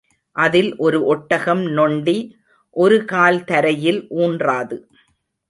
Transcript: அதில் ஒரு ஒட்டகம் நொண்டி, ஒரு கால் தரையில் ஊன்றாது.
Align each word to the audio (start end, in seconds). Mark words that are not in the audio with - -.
அதில் 0.35 0.75
ஒரு 0.77 1.05
ஒட்டகம் 1.05 1.61
நொண்டி, 1.69 2.17
ஒரு 2.75 3.05
கால் 3.05 3.43
தரையில் 3.43 4.01
ஊன்றாது. 4.17 4.77